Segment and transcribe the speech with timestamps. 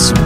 [0.00, 0.16] Zurück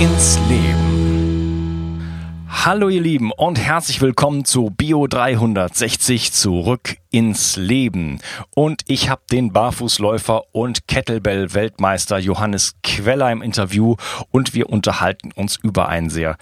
[0.00, 2.02] ins Leben.
[2.48, 8.18] Hallo ihr Lieben und herzlich willkommen zu Bio 360 zurück ins Leben.
[8.56, 13.94] Und ich habe den Barfußläufer und Kettlebell-Weltmeister Johannes Queller im Interview
[14.32, 16.36] und wir unterhalten uns über ein sehr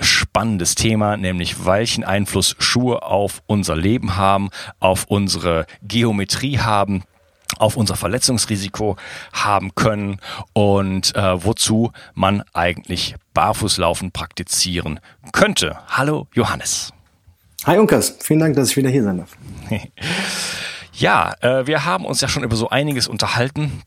[0.00, 4.48] spannendes Thema, nämlich welchen Einfluss Schuhe auf unser Leben haben,
[4.80, 7.04] auf unsere Geometrie haben
[7.58, 8.96] auf unser Verletzungsrisiko
[9.32, 10.20] haben können
[10.52, 15.00] und äh, wozu man eigentlich Barfußlaufen praktizieren
[15.32, 15.78] könnte.
[15.88, 16.92] Hallo Johannes.
[17.64, 19.36] Hi Unkas, vielen Dank, dass ich wieder hier sein darf.
[20.92, 23.82] ja, äh, wir haben uns ja schon über so einiges unterhalten.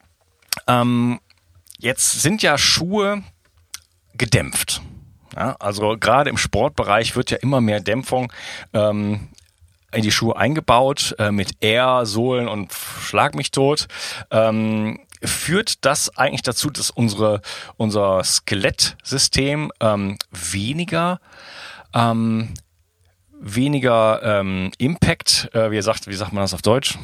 [0.67, 1.19] Ähm,
[1.77, 3.23] jetzt sind ja Schuhe
[4.15, 4.81] gedämpft.
[5.35, 8.31] Ja, also gerade im Sportbereich wird ja immer mehr Dämpfung
[8.73, 9.29] ähm,
[9.91, 13.87] in die Schuhe eingebaut äh, mit Air, Sohlen und Schlag mich tot.
[14.31, 17.41] Ähm, führt das eigentlich dazu, dass unsere,
[17.77, 21.19] unser Skelettsystem ähm, weniger
[21.93, 22.53] ähm,
[23.41, 26.97] weniger ähm, Impact, äh, wie sagt, wie sagt man das auf Deutsch?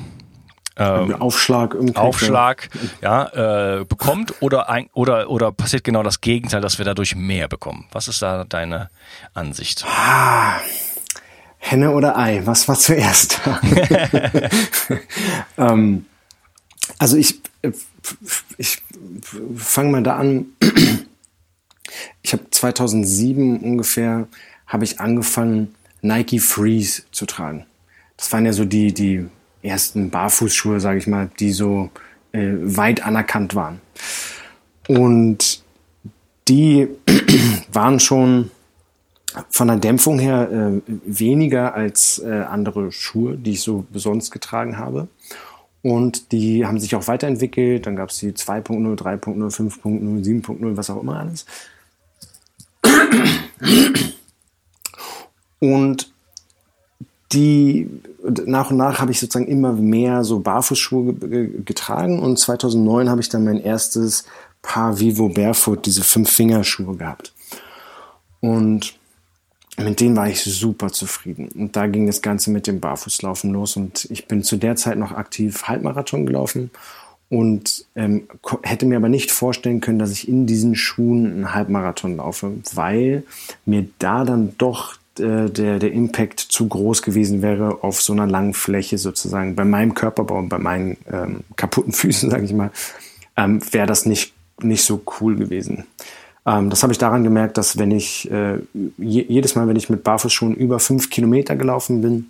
[0.78, 2.70] Ähm, Aufschlag, Impact, Aufschlag,
[3.02, 7.48] ja, äh, bekommt oder ein, oder oder passiert genau das Gegenteil, dass wir dadurch mehr
[7.48, 7.88] bekommen.
[7.94, 8.90] Was ist da deine
[9.34, 9.86] Ansicht?
[9.88, 10.60] Ah.
[11.68, 13.42] Henne oder Ei, was war zuerst?
[15.58, 16.06] ähm,
[17.00, 17.42] also ich,
[18.60, 18.84] ich
[19.56, 20.46] fange mal da an.
[22.22, 24.28] Ich habe 2007 ungefähr
[24.68, 27.66] habe ich angefangen Nike Freeze zu tragen.
[28.16, 29.26] Das waren ja so die die
[29.64, 31.90] ersten Barfußschuhe, sage ich mal, die so
[32.32, 33.82] äh, weit anerkannt waren.
[34.88, 35.64] Und
[36.48, 36.90] die
[37.74, 38.52] waren schon
[39.50, 44.78] von der Dämpfung her äh, weniger als äh, andere Schuhe, die ich so sonst getragen
[44.78, 45.08] habe.
[45.82, 47.86] Und die haben sich auch weiterentwickelt.
[47.86, 51.46] Dann gab es die 2.0, 3.0, 5.0, 7.0, was auch immer alles.
[55.60, 56.12] Und
[57.32, 57.90] die
[58.46, 63.30] nach und nach habe ich sozusagen immer mehr so Barfußschuhe getragen und 2009 habe ich
[63.30, 64.26] dann mein erstes
[64.62, 67.34] Paar Vivo Barefoot, diese Fünf-Fingerschuhe gehabt.
[68.40, 68.95] Und
[69.78, 71.50] mit denen war ich super zufrieden.
[71.50, 73.76] Und da ging das Ganze mit dem Barfußlaufen los.
[73.76, 76.72] Und ich bin zu der Zeit noch aktiv Halbmarathon gelaufen
[77.30, 78.28] und ähm,
[78.64, 83.24] hätte mir aber nicht vorstellen können, dass ich in diesen Schuhen einen Halbmarathon laufe, weil
[83.66, 88.28] mir da dann doch äh, der, der Impact zu groß gewesen wäre auf so einer
[88.28, 89.56] langen Fläche sozusagen.
[89.56, 92.72] Bei meinem Körperbau und bei meinen ähm, kaputten Füßen, sage ich mal,
[93.36, 95.86] ähm, wäre das nicht, nicht so cool gewesen.
[96.46, 98.60] Ähm, das habe ich daran gemerkt, dass wenn ich äh,
[98.98, 102.28] je, jedes Mal, wenn ich mit Barfußschuhen über fünf Kilometer gelaufen bin,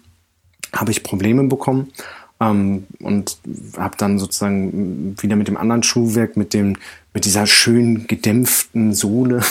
[0.74, 1.92] habe ich Probleme bekommen
[2.40, 3.38] ähm, und
[3.78, 6.78] habe dann sozusagen wieder mit dem anderen Schuhwerk, mit dem
[7.14, 9.42] mit dieser schön gedämpften Sohle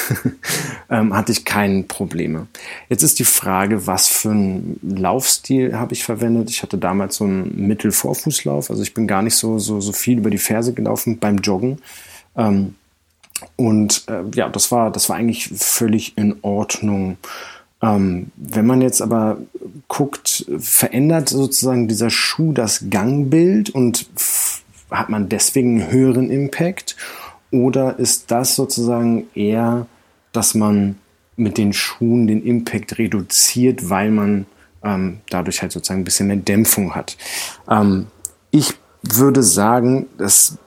[0.91, 2.47] ähm, hatte ich keine Probleme.
[2.91, 6.51] Jetzt ist die Frage, was für einen Laufstil habe ich verwendet?
[6.51, 10.19] Ich hatte damals so einen Mittelvorfußlauf, also ich bin gar nicht so so so viel
[10.19, 11.79] über die Ferse gelaufen beim Joggen.
[12.37, 12.75] Ähm,
[13.57, 17.19] und äh, ja, das war, das war eigentlich völlig in Ordnung.
[17.83, 19.39] Ähm, wenn man jetzt aber
[19.89, 24.07] guckt, verändert sozusagen dieser Schuh das Gangbild und
[24.91, 26.97] hat man deswegen einen höheren Impact?
[27.51, 29.87] Oder ist das sozusagen eher,
[30.33, 30.97] dass man
[31.37, 34.47] mit den Schuhen den Impact reduziert, weil man
[34.83, 37.17] ähm, dadurch halt sozusagen ein bisschen mehr Dämpfung hat?
[37.69, 38.07] Ähm,
[38.51, 40.59] ich würde sagen, dass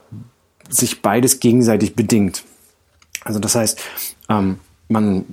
[0.70, 2.44] sich beides gegenseitig bedingt.
[3.24, 3.80] Also das heißt,
[4.30, 4.60] ähm,
[4.90, 5.26] man,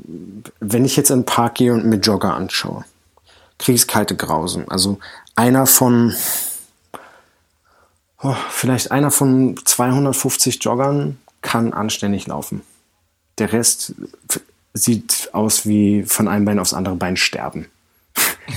[0.61, 2.85] wenn ich jetzt in den Park gehe und mir Jogger anschaue,
[3.59, 4.69] kriege ich kalte Grausen.
[4.69, 4.99] Also
[5.37, 6.15] einer von,
[8.23, 12.63] oh, vielleicht einer von 250 Joggern kann anständig laufen.
[13.39, 13.95] Der Rest
[14.73, 17.67] sieht aus wie von einem Bein aufs andere Bein sterben.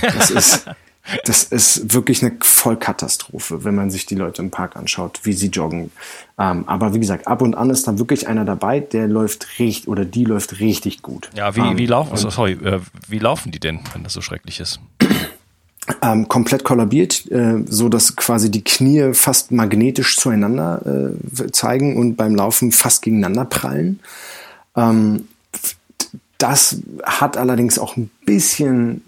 [0.02, 0.66] Das ist,
[1.24, 5.48] das ist wirklich eine Vollkatastrophe, wenn man sich die Leute im Park anschaut, wie sie
[5.48, 5.90] joggen.
[6.38, 9.88] Ähm, aber wie gesagt, ab und an ist da wirklich einer dabei, der läuft richtig
[9.88, 11.30] oder die läuft richtig gut.
[11.34, 14.20] Ja, wie, ähm, wie laufen, also, sorry, äh, wie laufen die denn, wenn das so
[14.20, 14.80] schrecklich ist?
[16.02, 22.16] Ähm, komplett kollabiert, äh, so dass quasi die Knie fast magnetisch zueinander äh, zeigen und
[22.16, 23.98] beim Laufen fast gegeneinander prallen.
[24.76, 25.28] Ähm,
[26.38, 29.02] das hat allerdings auch ein bisschen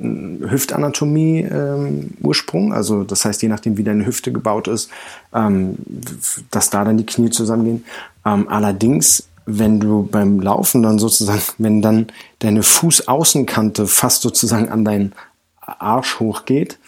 [0.48, 2.72] Hüftanatomie ähm, Ursprung.
[2.72, 4.90] Also das heißt, je nachdem, wie deine Hüfte gebaut ist,
[5.32, 5.76] ähm,
[6.50, 7.84] dass da dann die Knie zusammengehen.
[8.26, 12.08] Ähm, allerdings, wenn du beim Laufen dann sozusagen, wenn dann
[12.40, 15.12] deine Fußaußenkante fast sozusagen an deinen
[15.60, 16.80] Arsch hochgeht,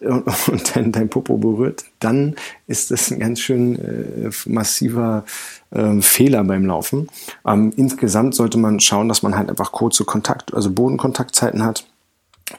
[0.00, 0.26] und
[0.76, 2.36] dann dein Popo berührt, dann
[2.66, 5.24] ist das ein ganz schön äh, massiver
[5.70, 7.08] äh, Fehler beim Laufen.
[7.46, 11.86] Ähm, insgesamt sollte man schauen, dass man halt einfach kurze Kontakt, also Bodenkontaktzeiten hat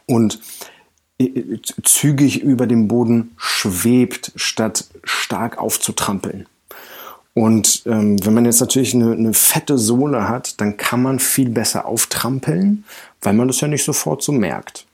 [0.05, 0.39] und
[1.19, 6.47] äh, zügig über dem Boden schwebt, statt stark aufzutrampeln.
[7.33, 11.49] Und ähm, wenn man jetzt natürlich eine, eine fette Sohle hat, dann kann man viel
[11.49, 12.85] besser auftrampeln,
[13.21, 14.85] weil man das ja nicht sofort so merkt.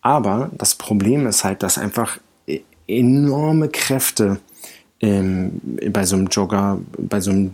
[0.00, 4.38] Aber das Problem ist halt, dass einfach e-, enorme Kräfte
[5.00, 5.60] ähm,
[5.92, 7.52] bei so einem Jogger, bei so einem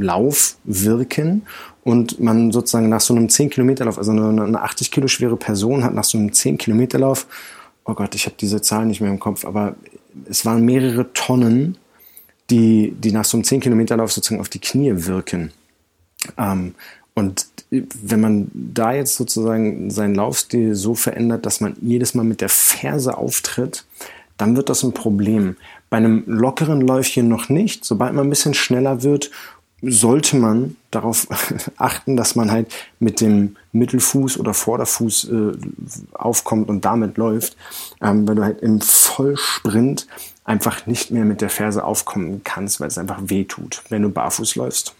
[0.00, 1.42] Lauf wirken
[1.84, 5.36] und man sozusagen nach so einem 10 Kilometer Lauf, also eine, eine 80 Kilo schwere
[5.36, 7.26] Person hat nach so einem 10 Kilometer Lauf,
[7.84, 9.74] oh Gott, ich habe diese Zahl nicht mehr im Kopf, aber
[10.28, 11.78] es waren mehrere Tonnen,
[12.50, 15.52] die, die nach so einem 10 Kilometer Lauf sozusagen auf die Knie wirken.
[16.36, 16.74] Ähm,
[17.14, 22.40] und wenn man da jetzt sozusagen seinen Laufstil so verändert, dass man jedes Mal mit
[22.40, 23.84] der Ferse auftritt,
[24.36, 25.56] dann wird das ein Problem.
[25.90, 27.84] Bei einem lockeren Läufchen noch nicht.
[27.84, 29.30] Sobald man ein bisschen schneller wird,
[29.82, 31.26] sollte man darauf
[31.76, 35.52] achten, dass man halt mit dem Mittelfuß oder Vorderfuß äh,
[36.12, 37.56] aufkommt und damit läuft,
[38.00, 40.06] ähm, weil du halt im Vollsprint
[40.44, 44.08] einfach nicht mehr mit der Ferse aufkommen kannst, weil es einfach weh tut, wenn du
[44.08, 44.94] barfuß läufst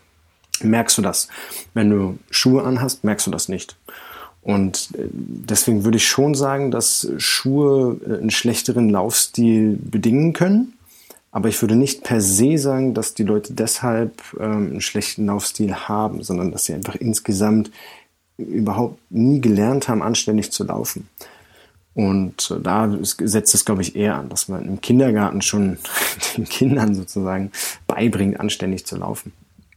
[0.62, 1.28] merkst du das.
[1.74, 3.76] Wenn du Schuhe anhast, merkst du das nicht.
[4.42, 10.74] Und äh, deswegen würde ich schon sagen, dass Schuhe äh, einen schlechteren Laufstil bedingen können.
[11.30, 15.74] Aber ich würde nicht per se sagen, dass die Leute deshalb ähm, einen schlechten Laufstil
[15.74, 17.70] haben, sondern dass sie einfach insgesamt
[18.36, 21.08] überhaupt nie gelernt haben, anständig zu laufen.
[21.94, 25.78] Und äh, da setzt es, glaube ich, eher an, dass man im Kindergarten schon
[26.36, 27.52] den Kindern sozusagen
[27.86, 29.32] beibringt, anständig zu laufen.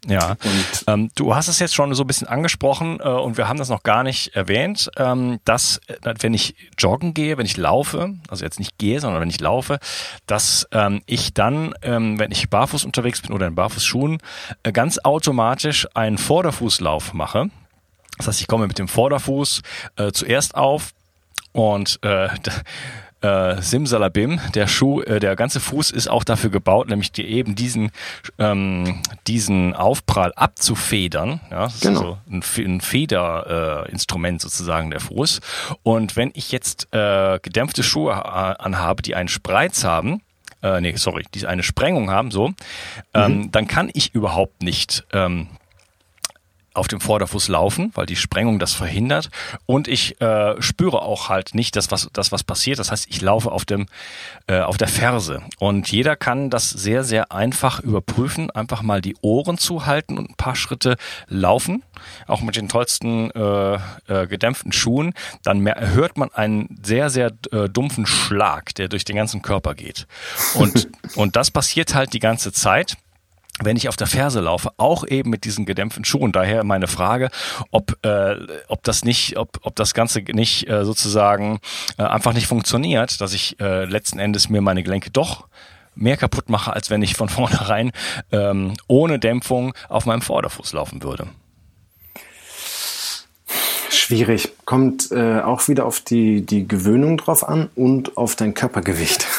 [0.07, 3.47] Ja, und, ähm, du hast es jetzt schon so ein bisschen angesprochen äh, und wir
[3.47, 7.57] haben das noch gar nicht erwähnt, ähm, dass äh, wenn ich joggen gehe, wenn ich
[7.57, 9.79] laufe, also jetzt nicht gehe, sondern wenn ich laufe,
[10.27, 14.19] dass ähm, ich dann, ähm, wenn ich barfuß unterwegs bin oder in Barfußschuhen,
[14.63, 17.49] äh, ganz automatisch einen Vorderfußlauf mache.
[18.17, 19.61] Das heißt, ich komme mit dem Vorderfuß
[19.97, 20.93] äh, zuerst auf
[21.51, 22.29] und äh,
[23.25, 27.55] äh, Simsalabim, der Schuh, äh, der ganze Fuß ist auch dafür gebaut, nämlich die, eben
[27.55, 27.91] diesen,
[28.37, 31.39] ähm, diesen Aufprall abzufedern.
[31.49, 32.19] Ja, das genau.
[32.29, 35.41] ist so ein, ein Federinstrument äh, sozusagen der Fuß.
[35.81, 40.21] Und wenn ich jetzt äh, gedämpfte Schuhe anhabe, die einen Spreiz haben,
[40.61, 42.53] äh, nee, sorry, die eine Sprengung haben, so,
[43.13, 43.51] ähm, mhm.
[43.51, 45.47] dann kann ich überhaupt nicht ähm,
[46.75, 49.29] auf dem Vorderfuß laufen, weil die Sprengung das verhindert.
[49.65, 52.79] Und ich äh, spüre auch halt nicht das, was, das, was passiert.
[52.79, 53.87] Das heißt, ich laufe auf dem,
[54.47, 55.41] äh, auf der Ferse.
[55.59, 58.51] Und jeder kann das sehr, sehr einfach überprüfen.
[58.51, 61.83] Einfach mal die Ohren zuhalten und ein paar Schritte laufen.
[62.27, 63.75] Auch mit den tollsten äh,
[64.07, 65.13] äh, gedämpften Schuhen.
[65.43, 69.75] Dann mehr, hört man einen sehr, sehr äh, dumpfen Schlag, der durch den ganzen Körper
[69.75, 70.07] geht.
[70.55, 72.97] Und, und das passiert halt die ganze Zeit
[73.61, 76.31] wenn ich auf der Ferse laufe, auch eben mit diesen gedämpften Schuhen.
[76.31, 77.29] Daher meine Frage,
[77.71, 78.35] ob, äh,
[78.67, 81.59] ob das nicht, ob, ob das Ganze nicht äh, sozusagen
[81.97, 85.47] äh, einfach nicht funktioniert, dass ich äh, letzten Endes mir meine Gelenke doch
[85.95, 87.91] mehr kaputt mache, als wenn ich von vornherein
[88.31, 91.27] ähm, ohne Dämpfung auf meinem Vorderfuß laufen würde.
[93.95, 94.51] Schwierig.
[94.65, 99.25] Kommt äh, auch wieder auf die, die Gewöhnung drauf an und auf dein Körpergewicht.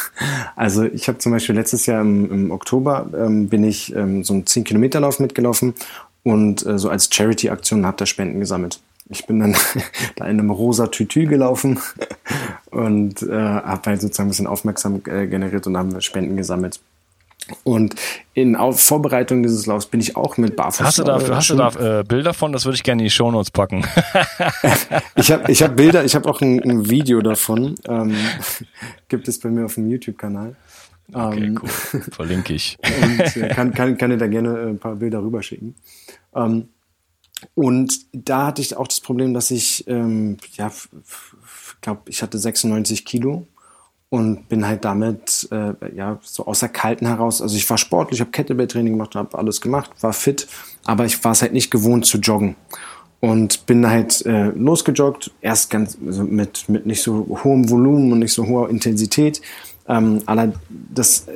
[0.57, 4.33] Also ich habe zum Beispiel letztes Jahr im, im Oktober ähm, bin ich ähm, so
[4.33, 5.75] einen 10-Kilometer-Lauf mitgelaufen
[6.23, 8.81] und äh, so als Charity-Aktion habe da Spenden gesammelt.
[9.11, 9.55] Ich bin dann
[10.17, 11.79] da in einem rosa Tütü gelaufen
[12.71, 16.81] und äh, habe halt sozusagen ein bisschen aufmerksam äh, generiert und haben Spenden gesammelt.
[17.62, 17.95] Und
[18.35, 20.85] in Vorbereitung dieses Laufs bin ich auch mit Barfuß.
[20.85, 22.53] Hast du da, hast du da äh, Bilder von?
[22.53, 23.85] Das würde ich gerne in die Shownotes packen.
[25.15, 27.76] ich habe ich hab Bilder, ich habe auch ein, ein, Video davon.
[27.87, 28.17] Ähm,
[29.09, 30.57] gibt es bei mir auf dem YouTube-Kanal.
[31.12, 32.00] Okay, ähm, cool.
[32.12, 32.76] Verlinke ich.
[32.83, 35.76] und äh, kann, kann, kann dir da gerne ein paar Bilder rüberschicken.
[36.35, 36.69] Ähm,
[37.55, 40.73] und da hatte ich auch das Problem, dass ich, ähm, ja,
[41.81, 43.47] glaube, ich hatte 96 Kilo
[44.09, 47.43] und bin halt damit äh, ja so aus der Kalten heraus.
[47.43, 50.47] Also ich war sportlich, habe Kettlebell-Training gemacht, habe alles gemacht, war fit,
[50.85, 52.57] aber ich war es halt nicht gewohnt zu joggen
[53.21, 55.33] und bin halt äh, losgejoggt.
[55.41, 59.41] Erst ganz also mit mit nicht so hohem Volumen und nicht so hoher Intensität.
[59.89, 61.27] Ähm, aller, das,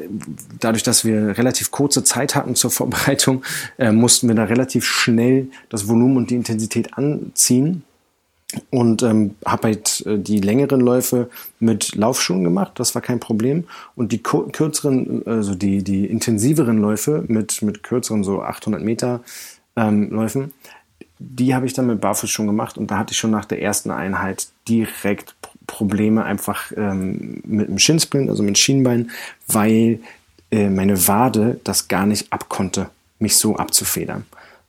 [0.59, 3.45] dadurch, dass wir relativ kurze Zeit hatten zur Vorbereitung,
[3.79, 7.85] äh, mussten wir da relativ schnell das Volumen und die Intensität anziehen
[8.71, 11.31] und ähm, habe halt äh, die längeren Läufe
[11.61, 13.65] mit Laufschuhen gemacht, das war kein Problem
[13.95, 19.21] und die kürzeren, also die die intensiveren Läufe mit mit kürzeren so 800 Meter
[19.77, 20.53] ähm, Läufen,
[21.19, 23.91] die habe ich dann mit Barfußschuhen gemacht und da hatte ich schon nach der ersten
[23.91, 25.35] Einheit direkt
[25.67, 29.11] Probleme einfach ähm, mit dem Shinsplint, also mit Schienbein,
[29.47, 30.01] weil
[30.51, 34.25] äh, meine Wade das gar nicht abkonnte, mich so abzufedern.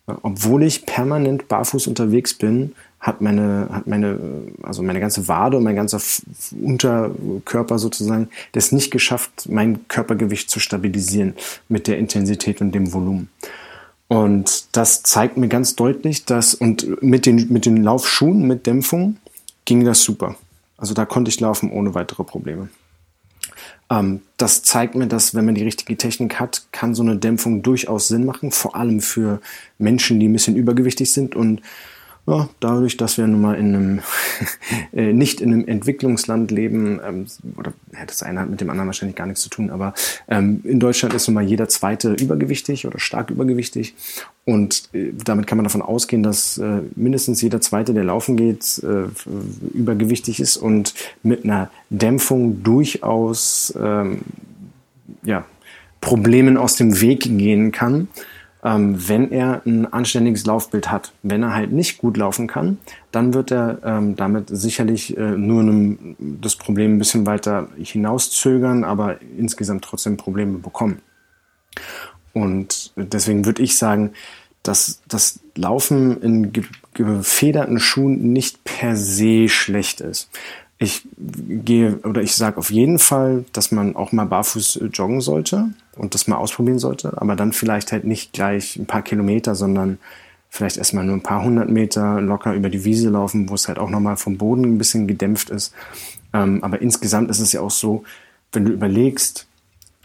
[0.05, 4.19] Obwohl ich permanent barfuß unterwegs bin, hat meine, hat meine,
[4.61, 5.99] also meine ganze Wade und mein ganzer
[6.61, 11.33] Unterkörper sozusagen das nicht geschafft, mein Körpergewicht zu stabilisieren
[11.67, 13.29] mit der Intensität und dem Volumen.
[14.07, 19.17] Und das zeigt mir ganz deutlich, dass, und mit den, mit den Laufschuhen, mit Dämpfung,
[19.65, 20.35] ging das super.
[20.77, 22.69] Also da konnte ich laufen ohne weitere Probleme.
[23.89, 27.63] Ähm, das zeigt mir, dass wenn man die richtige Technik hat, kann so eine Dämpfung
[27.63, 29.41] durchaus Sinn machen, vor allem für
[29.79, 31.61] Menschen, die ein bisschen übergewichtig sind und
[32.27, 34.01] ja, dadurch, dass wir nun mal in einem,
[34.93, 37.25] äh, nicht in einem Entwicklungsland leben, ähm,
[37.57, 39.93] oder ja, das eine hat mit dem anderen wahrscheinlich gar nichts zu tun, aber
[40.27, 43.95] ähm, in Deutschland ist nun mal jeder Zweite übergewichtig oder stark übergewichtig.
[44.45, 48.83] Und äh, damit kann man davon ausgehen, dass äh, mindestens jeder Zweite, der laufen geht,
[48.83, 49.07] äh,
[49.73, 54.19] übergewichtig ist und mit einer Dämpfung durchaus ähm,
[55.23, 55.45] ja,
[56.01, 58.07] Problemen aus dem Weg gehen kann
[58.63, 61.13] ähm, wenn er ein anständiges Laufbild hat.
[61.23, 62.77] Wenn er halt nicht gut laufen kann,
[63.11, 68.83] dann wird er ähm, damit sicherlich äh, nur einem, das Problem ein bisschen weiter hinauszögern,
[68.83, 71.01] aber insgesamt trotzdem Probleme bekommen.
[72.33, 74.13] Und deswegen würde ich sagen,
[74.63, 76.53] dass das Laufen in
[76.93, 80.29] gefederten Schuhen nicht per se schlecht ist.
[80.83, 85.69] Ich gehe oder ich sage auf jeden Fall, dass man auch mal barfuß joggen sollte
[85.95, 89.99] und das mal ausprobieren sollte, aber dann vielleicht halt nicht gleich ein paar Kilometer, sondern
[90.49, 93.77] vielleicht erstmal nur ein paar hundert Meter locker über die Wiese laufen, wo es halt
[93.77, 95.71] auch nochmal vom Boden ein bisschen gedämpft ist.
[96.33, 98.03] Ähm, aber insgesamt ist es ja auch so,
[98.51, 99.45] wenn du überlegst,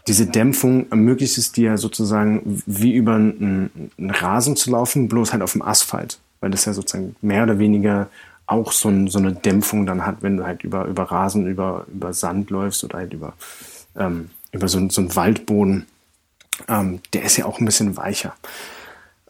[0.07, 5.41] diese Dämpfung ermöglicht es dir sozusagen wie über einen, einen Rasen zu laufen, bloß halt
[5.41, 8.11] auf dem Asphalt, weil das ja sozusagen mehr oder weniger
[8.47, 11.85] auch so, ein, so eine Dämpfung dann hat, wenn du halt über, über Rasen, über,
[11.93, 13.33] über Sand läufst oder halt über
[13.95, 15.85] ähm, über so, so einen Waldboden,
[16.67, 18.35] ähm, der ist ja auch ein bisschen weicher.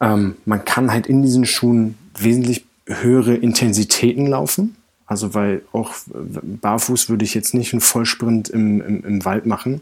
[0.00, 4.76] Ähm, man kann halt in diesen Schuhen wesentlich höhere Intensitäten laufen.
[5.06, 9.80] Also weil auch barfuß würde ich jetzt nicht einen Vollsprint im, im, im Wald machen,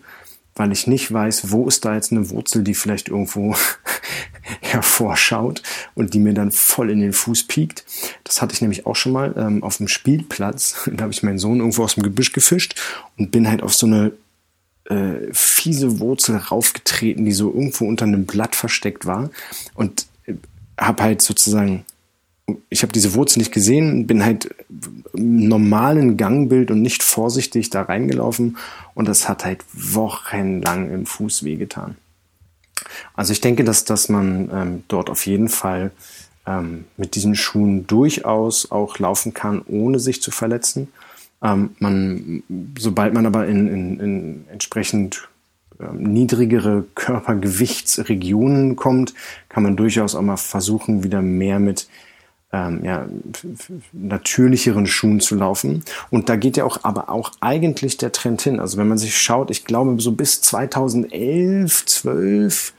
[0.55, 3.57] weil ich nicht weiß, wo ist da jetzt eine Wurzel, die vielleicht irgendwo
[4.61, 5.63] hervorschaut
[5.95, 7.85] und die mir dann voll in den Fuß piekt.
[8.25, 10.89] Das hatte ich nämlich auch schon mal ähm, auf dem Spielplatz.
[10.97, 12.81] Da habe ich meinen Sohn irgendwo aus dem Gebüsch gefischt
[13.19, 14.13] und bin halt auf so eine
[14.89, 19.31] äh, fiese Wurzel raufgetreten, die so irgendwo unter einem Blatt versteckt war
[19.75, 20.35] und äh,
[20.79, 21.85] habe halt sozusagen
[22.69, 24.55] ich habe diese Wurzel nicht gesehen, bin halt
[25.13, 28.57] im normalen Gangbild und nicht vorsichtig da reingelaufen
[28.95, 31.97] und das hat halt wochenlang im Fuß wehgetan.
[33.15, 35.91] Also ich denke, dass, dass man ähm, dort auf jeden Fall
[36.47, 40.89] ähm, mit diesen Schuhen durchaus auch laufen kann, ohne sich zu verletzen.
[41.43, 42.43] Ähm, man,
[42.79, 45.29] sobald man aber in, in, in entsprechend
[45.81, 49.15] ähm, niedrigere Körpergewichtsregionen kommt,
[49.49, 51.89] kann man durchaus auch mal versuchen, wieder mehr mit
[52.53, 53.07] ähm, ja,
[53.93, 55.85] natürlicheren Schuhen zu laufen.
[56.11, 58.61] Und da geht ja auch aber auch eigentlich der Trend hin.
[58.61, 62.73] Also wenn man sich schaut, ich glaube so bis 2011, 12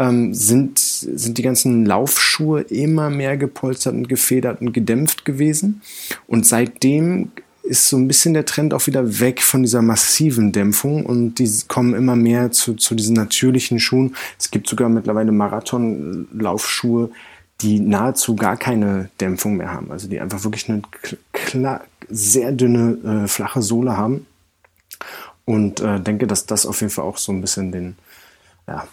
[0.00, 5.82] ähm, sind, sind die ganzen Laufschuhe immer mehr gepolstert und gefedert und gedämpft gewesen.
[6.26, 11.04] Und seitdem ist so ein bisschen der Trend auch wieder weg von dieser massiven Dämpfung
[11.04, 14.16] und die kommen immer mehr zu, zu diesen natürlichen Schuhen.
[14.38, 17.10] Es gibt sogar mittlerweile Marathonlaufschuhe,
[17.60, 19.92] die nahezu gar keine Dämpfung mehr haben.
[19.92, 20.82] Also die einfach wirklich eine
[22.08, 24.26] sehr dünne, äh, flache Sohle haben.
[25.44, 27.96] Und äh, denke, dass das auf jeden Fall auch so ein bisschen den,
[28.66, 28.88] ja,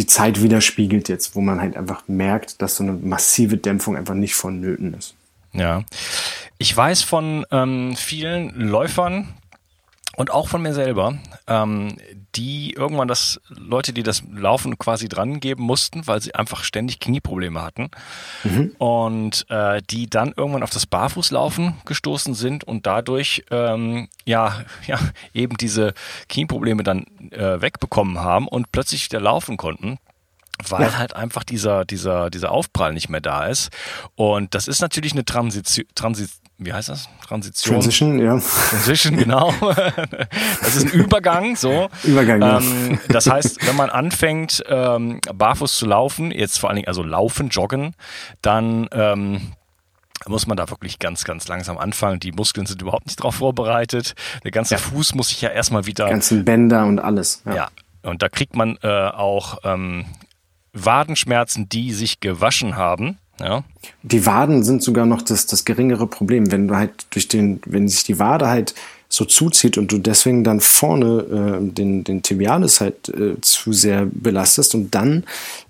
[0.00, 4.14] die Zeit widerspiegelt jetzt, wo man halt einfach merkt, dass so eine massive Dämpfung einfach
[4.14, 5.14] nicht vonnöten ist.
[5.52, 5.84] Ja.
[6.56, 9.28] Ich weiß von ähm, vielen Läufern
[10.20, 11.14] und auch von mir selber,
[11.46, 11.96] ähm,
[12.34, 17.00] die irgendwann das, Leute, die das Laufen quasi dran geben mussten, weil sie einfach ständig
[17.00, 17.88] Knieprobleme hatten
[18.44, 18.74] mhm.
[18.76, 24.98] und äh, die dann irgendwann auf das Barfußlaufen gestoßen sind und dadurch ähm, ja, ja
[25.32, 25.94] eben diese
[26.28, 29.98] Knieprobleme dann äh, wegbekommen haben und plötzlich wieder laufen konnten
[30.68, 30.98] weil ja.
[30.98, 33.70] halt einfach dieser, dieser, dieser Aufprall nicht mehr da ist.
[34.14, 36.26] Und das ist natürlich eine Transition, Transi
[36.62, 37.08] wie heißt das?
[37.26, 37.76] Transition.
[37.76, 38.38] Transition, ja.
[38.38, 39.54] Transition, genau.
[40.62, 41.88] Das ist ein Übergang, so.
[42.04, 42.58] Übergang, ja.
[42.58, 47.02] Ähm, das heißt, wenn man anfängt, ähm, barfuß zu laufen, jetzt vor allen Dingen also
[47.02, 47.94] laufen, joggen,
[48.42, 49.52] dann ähm,
[50.26, 52.20] muss man da wirklich ganz, ganz langsam anfangen.
[52.20, 54.14] Die Muskeln sind überhaupt nicht darauf vorbereitet.
[54.44, 54.80] Der ganze ja.
[54.80, 56.04] Fuß muss sich ja erstmal wieder.
[56.06, 57.42] Die ganzen Bänder und alles.
[57.46, 57.54] Ja.
[57.54, 57.68] ja.
[58.02, 60.04] Und da kriegt man äh, auch ähm,
[60.72, 63.18] Wadenschmerzen, die sich gewaschen haben.
[63.40, 63.64] Ja.
[64.02, 66.52] Die Waden sind sogar noch das, das geringere Problem.
[66.52, 68.74] Wenn du halt durch den, wenn sich die Wade halt
[69.08, 74.06] so zuzieht und du deswegen dann vorne äh, den, den Tibialis halt äh, zu sehr
[74.06, 75.24] belastest und dann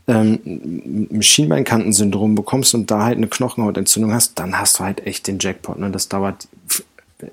[0.07, 5.39] ähm, Schienbeinkantensyndrom bekommst und da halt eine Knochenhautentzündung hast, dann hast du halt echt den
[5.39, 5.79] Jackpot.
[5.79, 5.91] Ne?
[5.91, 6.49] Das dauert,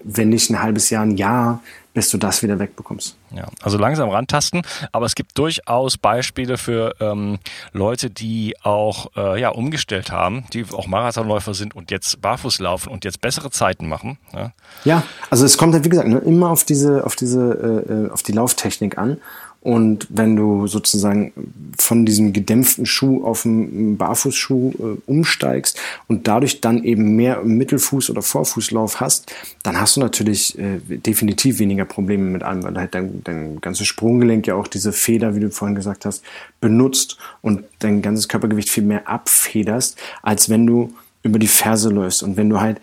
[0.04, 1.62] wenn nicht ein halbes Jahr, ein Jahr,
[1.98, 3.18] bis du das wieder wegbekommst.
[3.32, 4.62] Ja, also langsam rantasten,
[4.92, 7.40] aber es gibt durchaus Beispiele für ähm,
[7.74, 12.90] Leute, die auch äh, ja umgestellt haben, die auch Marathonläufer sind und jetzt barfuß laufen
[12.90, 14.20] und jetzt bessere Zeiten machen.
[14.32, 14.52] Ja,
[14.84, 18.12] ja also es kommt halt wie gesagt ne, immer auf diese auf diese äh, äh
[18.12, 19.18] auf die Lauftechnik an
[19.62, 21.34] und wenn du sozusagen
[21.78, 28.12] von diesem gedämpften Schuh auf einen Barfußschuh äh, umsteigst und dadurch dann eben mehr Mittelfuß-
[28.12, 29.34] oder Vorfußlauf hast,
[29.64, 33.88] dann hast du natürlich äh, definitiv weniger Probleme mit allem, weil halt dein, dein ganzes
[33.88, 36.24] Sprunggelenk ja auch diese Feder, wie du vorhin gesagt hast,
[36.62, 42.24] benutzt und dein ganzes Körpergewicht viel mehr abfederst, als wenn du über die Ferse läufst.
[42.24, 42.80] Und wenn du halt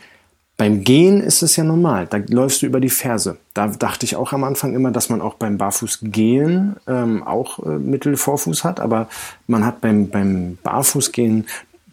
[0.56, 3.38] beim Gehen ist es ja normal, da läufst du über die Ferse.
[3.54, 7.70] Da dachte ich auch am Anfang immer, dass man auch beim Barfußgehen ähm, auch äh,
[7.70, 9.08] Mittelvorfuß hat, aber
[9.49, 11.46] man hat beim, beim Barfußgehen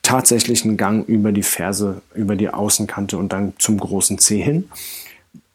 [0.04, 4.70] tatsächlich einen Gang über die Ferse, über die Außenkante und dann zum großen Zeh hin.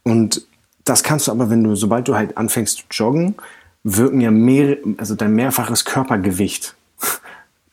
[0.02, 0.46] Und
[0.84, 3.36] das kannst du aber, wenn du, sobald du halt anfängst zu joggen,
[3.84, 6.74] wirken ja mehr, also dein mehrfaches Körpergewicht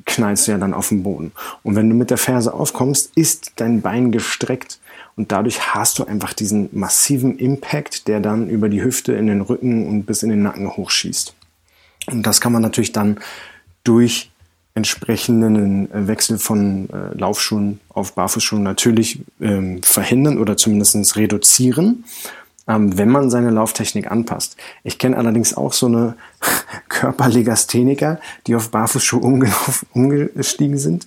[0.06, 1.32] knallst du ja dann auf den Boden.
[1.64, 4.80] Und wenn du mit der Ferse aufkommst, ist dein Bein gestreckt
[5.16, 9.42] und dadurch hast du einfach diesen massiven Impact, der dann über die Hüfte in den
[9.42, 11.36] Rücken und bis in den Nacken hochschießt.
[12.08, 13.20] Und das kann man natürlich dann
[13.84, 14.32] durch
[14.76, 22.06] entsprechenden äh, Wechsel von äh, Laufschuhen auf Barfußschuhen natürlich ähm, verhindern oder zumindest reduzieren,
[22.68, 24.58] ähm, wenn man seine Lauftechnik anpasst.
[24.84, 26.16] Ich kenne allerdings auch so eine
[26.90, 29.22] Körperlegastheniker, die auf Barfußschuhe
[29.94, 31.06] umgestiegen sind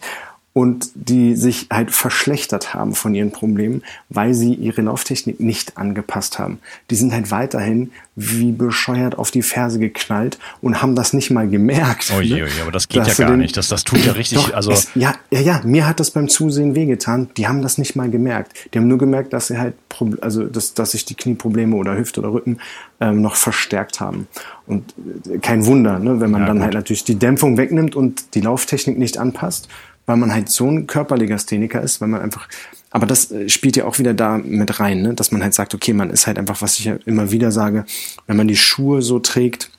[0.57, 6.39] und die sich halt verschlechtert haben von ihren Problemen, weil sie ihre Lauftechnik nicht angepasst
[6.39, 6.61] haben.
[6.89, 11.47] Die sind halt weiterhin wie bescheuert auf die Ferse geknallt und haben das nicht mal
[11.47, 12.11] gemerkt.
[12.17, 12.49] Oh je, ne?
[12.63, 13.55] aber das geht ja gar nicht.
[13.59, 14.39] Das, das tut ja richtig.
[14.39, 17.29] Doch, also es, ja, ja, ja, mir hat das beim Zusehen wehgetan.
[17.37, 18.55] Die haben das nicht mal gemerkt.
[18.73, 19.75] Die haben nur gemerkt, dass sie halt,
[20.23, 22.61] also dass, dass sich die Knieprobleme oder Hüfte oder Rücken
[22.99, 24.27] ähm, noch verstärkt haben.
[24.67, 24.95] Und
[25.31, 26.65] äh, kein Wunder, ne, wenn man ja, dann gut.
[26.65, 29.69] halt natürlich die Dämpfung wegnimmt und die Lauftechnik nicht anpasst
[30.07, 32.49] weil man halt so ein Körperlegastheniker ist, weil man einfach,
[32.91, 35.15] aber das äh, spielt ja auch wieder da mit rein, ne?
[35.15, 37.85] dass man halt sagt, okay, man ist halt einfach, was ich ja immer wieder sage,
[38.27, 39.71] wenn man die Schuhe so trägt,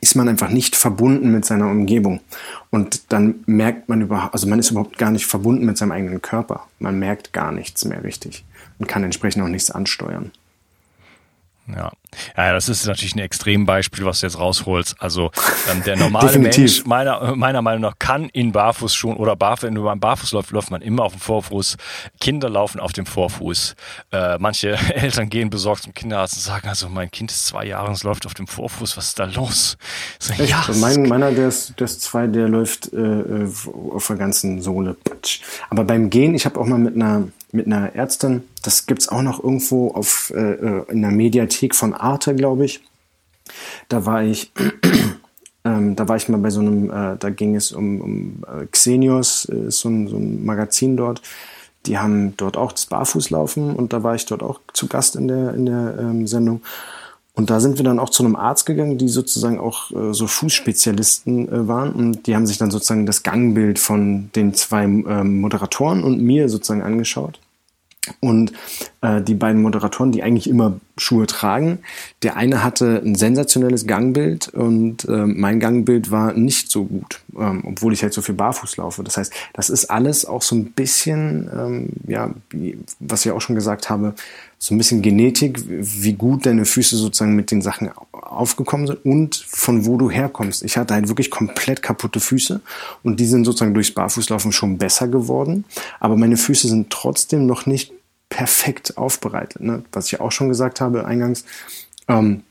[0.00, 2.20] ist man einfach nicht verbunden mit seiner Umgebung.
[2.70, 6.22] Und dann merkt man überhaupt, also man ist überhaupt gar nicht verbunden mit seinem eigenen
[6.22, 6.66] Körper.
[6.78, 8.44] Man merkt gar nichts mehr richtig
[8.78, 10.30] und kann entsprechend auch nichts ansteuern.
[11.66, 11.92] Ja.
[12.36, 14.96] Ja, das ist natürlich ein Extrembeispiel, was du jetzt rausholst.
[14.98, 15.30] Also
[15.70, 19.84] ähm, der normale Mensch, meiner, meiner Meinung nach, kann in Barfußschuhen oder barfuß, wenn du
[19.84, 21.76] beim Barfuß läufst, läuft man immer auf dem Vorfuß.
[22.20, 23.74] Kinder laufen auf dem Vorfuß.
[24.12, 27.88] Äh, manche Eltern gehen besorgt zum Kinderarzt und sagen, also mein Kind ist zwei Jahre
[27.88, 29.76] und es läuft auf dem Vorfuß, was ist da los?
[30.18, 33.48] So, ja, also mein, meiner, der ist, der ist zwei, der läuft äh, äh
[33.92, 34.96] auf der ganzen Sohle.
[35.70, 38.44] Aber beim Gehen, ich habe auch mal mit einer mit einer Ärztin.
[38.62, 42.80] Das gibt's auch noch irgendwo auf, äh, äh in der Mediathek von Arte, glaube ich.
[43.88, 44.52] Da war ich,
[45.64, 48.66] ähm, da war ich mal bei so einem, äh, da ging es um, um äh,
[48.66, 51.22] Xenios, äh, so, ein, so ein Magazin dort.
[51.86, 55.26] Die haben dort auch das Barfußlaufen und da war ich dort auch zu Gast in
[55.26, 56.62] der, in der ähm, Sendung.
[57.34, 60.26] Und da sind wir dann auch zu einem Arzt gegangen, die sozusagen auch äh, so
[60.26, 61.92] Fußspezialisten äh, waren.
[61.92, 66.50] Und die haben sich dann sozusagen das Gangbild von den zwei ähm, Moderatoren und mir
[66.50, 67.40] sozusagen angeschaut.
[68.20, 68.52] Und
[69.02, 71.78] die beiden Moderatoren, die eigentlich immer Schuhe tragen,
[72.22, 77.64] der eine hatte ein sensationelles Gangbild und äh, mein Gangbild war nicht so gut, ähm,
[77.66, 79.02] obwohl ich halt so viel barfuß laufe.
[79.02, 82.30] Das heißt, das ist alles auch so ein bisschen, ähm, ja,
[83.00, 84.14] was ich auch schon gesagt habe,
[84.58, 89.34] so ein bisschen Genetik, wie gut deine Füße sozusagen mit den Sachen aufgekommen sind und
[89.34, 90.62] von wo du herkommst.
[90.62, 92.60] Ich hatte halt wirklich komplett kaputte Füße
[93.02, 95.64] und die sind sozusagen durchs Barfußlaufen schon besser geworden,
[95.98, 97.92] aber meine Füße sind trotzdem noch nicht
[98.32, 99.60] perfekt aufbereitet.
[99.60, 99.84] Ne?
[99.92, 101.44] Was ich auch schon gesagt habe eingangs,
[102.08, 102.44] ähm,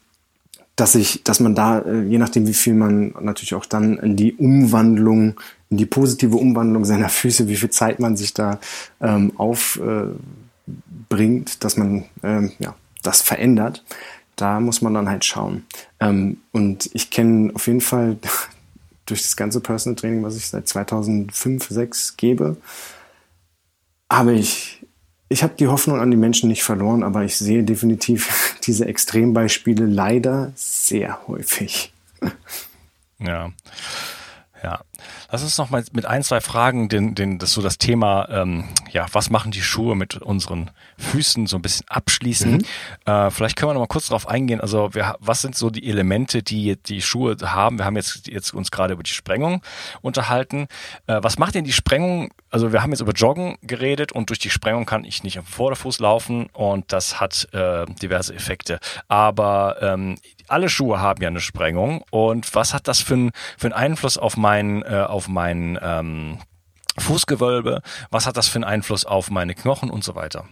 [0.76, 4.15] dass ich, dass man da, äh, je nachdem wie viel man natürlich auch dann in
[4.15, 5.39] die Umwandlung,
[5.72, 8.60] in die positive Umwandlung seiner Füße, wie viel Zeit man sich da
[9.02, 10.06] ähm, auf äh,
[11.60, 13.84] dass man ähm, ja, das verändert.
[14.36, 15.65] Da muss man dann halt schauen.
[16.00, 18.17] Ähm, und ich kenne auf jeden Fall
[19.08, 22.58] durch das ganze Personal Training, was ich seit 2005, 2006 gebe,
[24.12, 24.81] habe ich,
[25.32, 29.86] ich habe die Hoffnung an die Menschen nicht verloren, aber ich sehe definitiv diese Extrembeispiele
[29.86, 31.94] leider sehr häufig.
[33.20, 33.52] Ja.
[34.62, 34.82] Ja,
[35.32, 38.66] lass uns noch mal mit ein, zwei Fragen, den, den, das so das Thema, ähm,
[38.92, 42.54] ja, was machen die Schuhe mit unseren Füßen so ein bisschen abschließen.
[42.54, 42.66] Mhm.
[43.06, 44.62] Äh, vielleicht können wir noch mal kurz darauf eingehen.
[44.62, 47.78] Also, wir, was sind so die Elemente, die die Schuhe haben?
[47.78, 49.62] Wir haben jetzt, jetzt uns gerade über die Sprengung
[50.02, 50.68] unterhalten.
[51.08, 52.30] Äh, was macht denn die Sprengung?
[52.50, 55.46] Also, wir haben jetzt über Joggen geredet und durch die Sprengung kann ich nicht am
[55.46, 58.80] Vorderfuß laufen und das hat äh, diverse Effekte.
[59.08, 60.18] Aber ähm,
[60.52, 62.04] alle Schuhe haben ja eine Sprengung.
[62.12, 66.38] Und was hat das für, ein, für einen Einfluss auf mein, äh, auf mein ähm,
[66.98, 67.82] Fußgewölbe?
[68.10, 70.46] Was hat das für einen Einfluss auf meine Knochen und so weiter?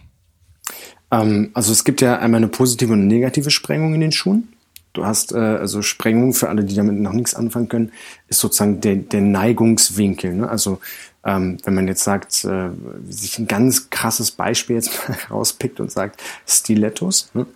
[1.10, 4.48] Ähm, also es gibt ja einmal eine positive und eine negative Sprengung in den Schuhen.
[4.92, 7.92] Du hast äh, also Sprengung für alle, die damit noch nichts anfangen können,
[8.28, 10.34] ist sozusagen der, der Neigungswinkel.
[10.34, 10.48] Ne?
[10.48, 10.80] Also
[11.24, 12.70] ähm, wenn man jetzt sagt, äh,
[13.08, 17.46] sich ein ganz krasses Beispiel jetzt mal rauspickt und sagt Stilettos, ne?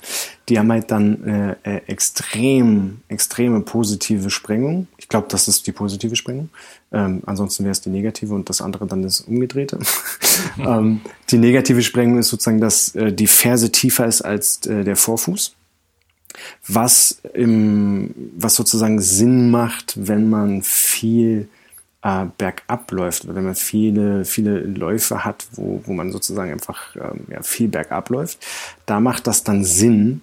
[0.49, 4.89] die haben halt dann äh, äh, extrem, extreme positive Sprengung.
[4.99, 6.51] Ich glaube, das ist die positive Sprengung.
[6.93, 9.79] Ähm, ansonsten wäre es die negative und das andere dann das umgedrehte.
[10.59, 11.01] ähm,
[11.31, 15.55] die negative Sprengung ist sozusagen, dass äh, die Ferse tiefer ist als äh, der Vorfuß
[16.67, 21.49] was im, was sozusagen Sinn macht, wenn man viel
[22.05, 27.27] äh, bergab läuft wenn man viele, viele Läufe hat, wo, wo man sozusagen einfach ähm,
[27.31, 28.39] ja, viel bergab läuft,
[28.87, 30.21] da macht das dann Sinn.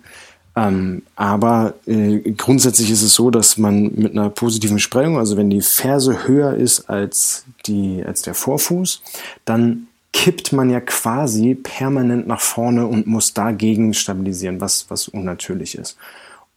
[0.56, 5.50] Ähm, aber äh, grundsätzlich ist es so, dass man mit einer positiven Sprengung, also wenn
[5.50, 9.02] die Ferse höher ist als, die, als der Vorfuß,
[9.46, 15.76] dann kippt man ja quasi permanent nach vorne und muss dagegen stabilisieren, was, was unnatürlich
[15.76, 15.98] ist.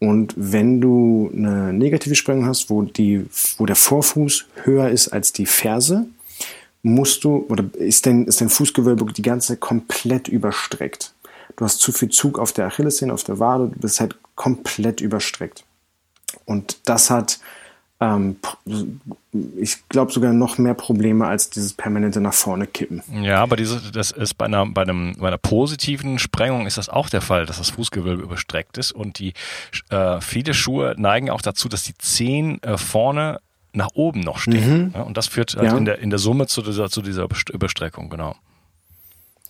[0.08, 3.24] Und wenn du eine negative Sprengung hast, wo, die,
[3.56, 6.06] wo der Vorfuß höher ist als die Ferse,
[6.82, 11.14] musst du, oder ist dein, ist dein Fußgewölbe die ganze komplett überstreckt.
[11.56, 15.00] Du hast zu viel Zug auf der Achillessehne, auf der Wade, du bist halt komplett
[15.00, 15.64] überstreckt.
[16.44, 17.38] Und das hat
[18.00, 18.36] ähm,
[19.56, 23.02] ich glaube sogar noch mehr Probleme als dieses permanente nach vorne kippen.
[23.22, 26.88] Ja, aber diese, das ist bei einer, bei, einem, bei einer positiven Sprengung ist das
[26.88, 29.32] auch der Fall, dass das Fußgewölbe überstreckt ist und die
[29.90, 33.40] äh, viele Schuhe neigen auch dazu, dass die Zehen äh, vorne
[33.72, 34.84] nach oben noch stehen.
[34.84, 34.92] Mhm.
[34.94, 35.76] Ja, und das führt halt ja.
[35.76, 38.36] in, der, in der Summe zu dieser, zu dieser Überstreckung, genau.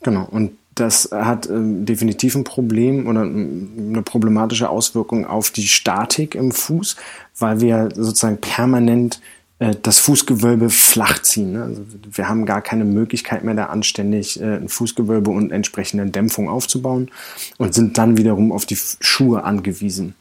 [0.02, 0.24] Genau.
[0.24, 6.52] Und das hat äh, definitiv ein Problem oder eine problematische Auswirkung auf die Statik im
[6.52, 6.96] Fuß,
[7.38, 9.20] weil wir sozusagen permanent
[9.58, 11.52] äh, das Fußgewölbe flach ziehen.
[11.52, 11.62] Ne?
[11.62, 16.48] Also wir haben gar keine Möglichkeit mehr, da anständig äh, ein Fußgewölbe und entsprechende Dämpfung
[16.48, 17.10] aufzubauen
[17.58, 20.14] und sind dann wiederum auf die Schuhe angewiesen.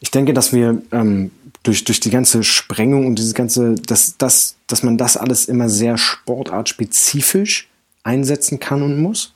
[0.00, 1.30] Ich denke, dass wir ähm,
[1.62, 5.68] durch, durch die ganze Sprengung und dieses ganze, dass, dass, dass man das alles immer
[5.68, 7.68] sehr sportartspezifisch
[8.04, 9.34] einsetzen kann und muss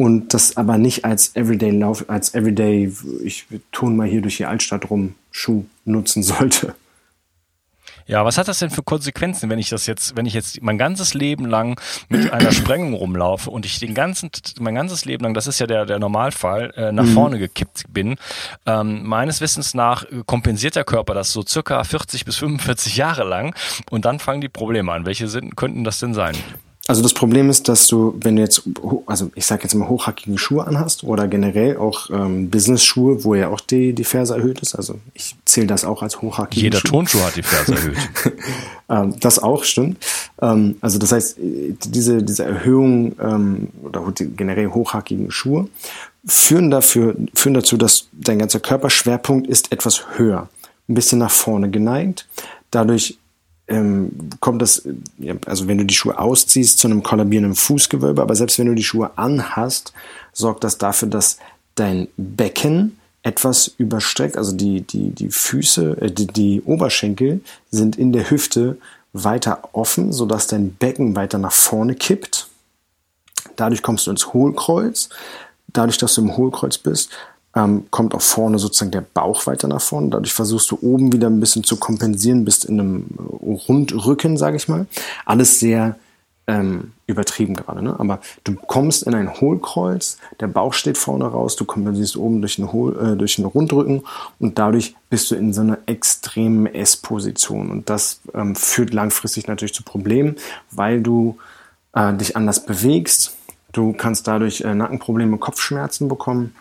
[0.00, 2.90] und das aber nicht als Everyday Lauf, als Everyday,
[3.22, 6.74] ich tun mal hier durch die Altstadt rum, Schuh nutzen sollte.
[8.06, 10.78] Ja, was hat das denn für Konsequenzen, wenn ich das jetzt, wenn ich jetzt mein
[10.78, 15.34] ganzes Leben lang mit einer Sprengung rumlaufe und ich den ganzen, mein ganzes Leben lang,
[15.34, 17.12] das ist ja der, der Normalfall, äh, nach mhm.
[17.12, 18.16] vorne gekippt bin?
[18.64, 23.54] Ähm, meines Wissens nach kompensiert der Körper das so circa 40 bis 45 Jahre lang
[23.90, 25.04] und dann fangen die Probleme an.
[25.04, 26.36] Welche sind, könnten das denn sein?
[26.90, 28.64] Also das Problem ist, dass du, wenn du jetzt,
[29.06, 33.46] also ich sage jetzt mal hochhackige Schuhe anhast oder generell auch ähm, Business-Schuhe, wo ja
[33.46, 36.90] auch die, die Ferse erhöht ist, also ich zähle das auch als hochhackige Jeder Schuhe.
[36.90, 37.96] Tonschuh hat die Ferse erhöht.
[38.88, 40.04] ähm, das auch, stimmt.
[40.42, 45.68] Ähm, also das heißt, diese, diese Erhöhung ähm, oder generell hochhackigen Schuhe
[46.26, 50.48] führen, dafür, führen dazu, dass dein ganzer Körperschwerpunkt ist etwas höher,
[50.88, 52.26] ein bisschen nach vorne geneigt.
[52.72, 53.16] Dadurch
[53.70, 54.86] ähm, kommt das,
[55.46, 58.82] also wenn du die Schuhe ausziehst, zu einem kollabierenden Fußgewölbe, aber selbst wenn du die
[58.84, 59.92] Schuhe anhast,
[60.32, 61.38] sorgt das dafür, dass
[61.76, 68.12] dein Becken etwas überstreckt, also die, die, die Füße, äh, die, die Oberschenkel sind in
[68.12, 68.78] der Hüfte
[69.12, 72.48] weiter offen, sodass dein Becken weiter nach vorne kippt.
[73.56, 75.10] Dadurch kommst du ins Hohlkreuz.
[75.68, 77.10] Dadurch, dass du im Hohlkreuz bist,
[77.54, 80.10] ähm, kommt auch vorne sozusagen der Bauch weiter nach vorne.
[80.10, 83.06] Dadurch versuchst du oben wieder ein bisschen zu kompensieren, bist in einem
[83.68, 84.86] Rundrücken, sage ich mal.
[85.24, 85.96] Alles sehr
[86.46, 87.98] ähm, übertrieben gerade, ne?
[87.98, 92.58] aber du kommst in ein Hohlkreuz, der Bauch steht vorne raus, du kompensierst oben durch
[92.58, 94.02] einen, Hohl, äh, durch einen Rundrücken
[94.38, 99.74] und dadurch bist du in so einer extremen S-Position und das ähm, führt langfristig natürlich
[99.74, 100.36] zu Problemen,
[100.70, 101.36] weil du
[101.92, 103.36] äh, dich anders bewegst,
[103.72, 106.54] Du kannst dadurch äh, Nackenprobleme, Kopfschmerzen bekommen.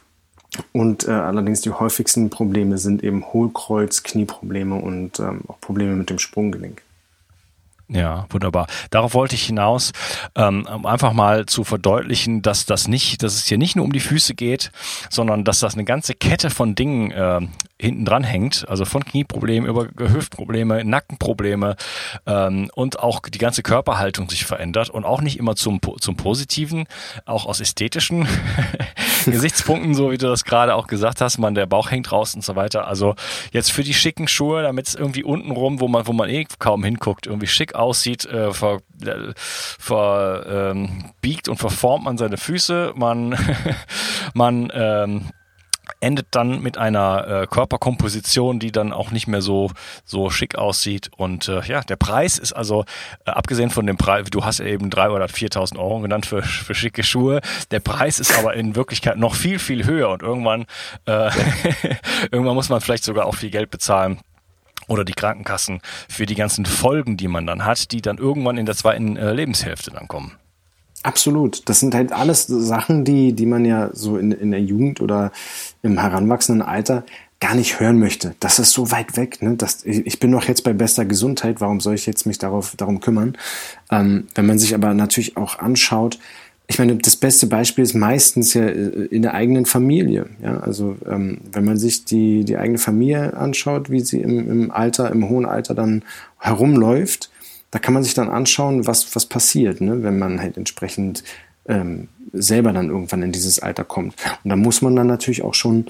[0.71, 6.09] Und äh, allerdings die häufigsten Probleme sind eben Hohlkreuz, Knieprobleme und ähm, auch Probleme mit
[6.09, 6.81] dem Sprunggelenk.
[7.91, 8.67] Ja, wunderbar.
[8.91, 9.93] Darauf wollte ich hinaus,
[10.35, 13.99] ähm, einfach mal zu verdeutlichen, dass das nicht, dass es hier nicht nur um die
[13.99, 14.71] Füße geht,
[15.09, 17.41] sondern dass das eine ganze Kette von Dingen äh,
[17.79, 21.77] hinten dran hängt, also von Knieproblemen über Hüftprobleme, Nackenprobleme
[22.25, 26.85] ähm, und auch die ganze Körperhaltung sich verändert und auch nicht immer zum zum Positiven,
[27.25, 28.27] auch aus ästhetischen
[29.25, 32.43] Gesichtspunkten, so wie du das gerade auch gesagt hast, man der Bauch hängt raus und
[32.43, 32.87] so weiter.
[32.87, 33.15] Also
[33.51, 36.45] jetzt für die schicken Schuhe, damit es irgendwie unten rum, wo man wo man eh
[36.59, 41.11] kaum hinguckt, irgendwie schick aussieht, äh, ver, äh, ver, ähm,
[41.47, 43.37] und verformt man seine Füße, man,
[44.33, 45.29] man ähm,
[45.99, 49.71] endet dann mit einer äh, Körperkomposition, die dann auch nicht mehr so
[50.05, 51.11] so schick aussieht.
[51.17, 52.85] Und äh, ja, der Preis ist also
[53.25, 56.75] äh, abgesehen von dem Preis, du hast eben drei oder 4.000 Euro genannt für, für
[56.75, 57.41] schicke Schuhe.
[57.71, 60.65] Der Preis ist aber in Wirklichkeit noch viel viel höher und irgendwann
[61.05, 61.29] äh,
[62.31, 64.19] irgendwann muss man vielleicht sogar auch viel Geld bezahlen
[64.87, 68.65] oder die Krankenkassen für die ganzen Folgen, die man dann hat, die dann irgendwann in
[68.65, 70.37] der zweiten äh, Lebenshälfte dann kommen.
[71.03, 71.67] Absolut.
[71.69, 75.31] Das sind halt alles Sachen, die, die man ja so in, in der Jugend oder
[75.81, 77.05] im heranwachsenden Alter
[77.39, 78.35] gar nicht hören möchte.
[78.41, 79.41] Das ist so weit weg.
[79.41, 79.55] Ne?
[79.55, 81.61] Das, ich bin doch jetzt bei bester Gesundheit.
[81.61, 83.37] Warum soll ich jetzt mich darauf, darum kümmern?
[83.89, 86.19] Ähm, wenn man sich aber natürlich auch anschaut,
[86.67, 90.27] ich meine, das beste Beispiel ist meistens ja äh, in der eigenen Familie.
[90.43, 94.71] Ja, also ähm, wenn man sich die, die eigene Familie anschaut, wie sie im, im
[94.71, 96.03] Alter, im hohen Alter dann
[96.37, 97.28] herumläuft,
[97.71, 101.23] da kann man sich dann anschauen, was, was passiert, ne, wenn man halt entsprechend
[101.67, 104.15] ähm, selber dann irgendwann in dieses Alter kommt.
[104.43, 105.85] Und da muss man dann natürlich auch schon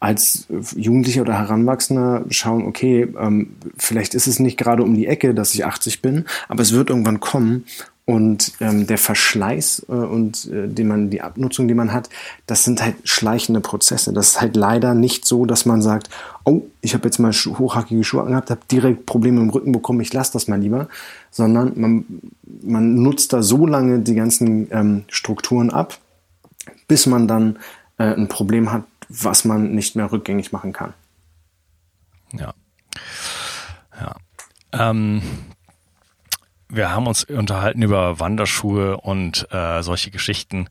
[0.00, 5.34] als Jugendlicher oder Heranwachsender schauen, okay, ähm, vielleicht ist es nicht gerade um die Ecke,
[5.34, 7.64] dass ich 80 bin, aber es wird irgendwann kommen
[8.06, 12.10] und ähm, der Verschleiß äh, und äh, den man, die Abnutzung, die man hat,
[12.46, 14.12] das sind halt schleichende Prozesse.
[14.12, 16.10] Das ist halt leider nicht so, dass man sagt,
[16.44, 20.12] oh, ich habe jetzt mal hochhackige Schuhe angehabt, habe direkt Probleme im Rücken bekommen, ich
[20.12, 20.88] lasse das mal lieber,
[21.34, 22.04] sondern man,
[22.62, 25.98] man nutzt da so lange die ganzen ähm, Strukturen ab,
[26.86, 27.58] bis man dann
[27.98, 30.94] äh, ein Problem hat, was man nicht mehr rückgängig machen kann.
[32.38, 32.54] Ja.
[34.00, 34.14] Ja.
[34.72, 35.22] Ähm,
[36.76, 40.68] wir haben uns unterhalten über Wanderschuhe und äh, solche Geschichten.